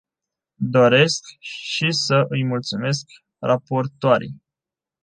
[0.71, 3.05] Doresc și să îi mulțumesc
[3.39, 4.41] raportoarei.